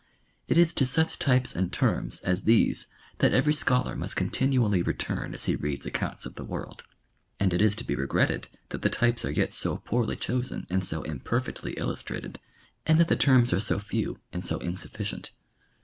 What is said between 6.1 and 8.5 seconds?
of the world, and it is to be regretted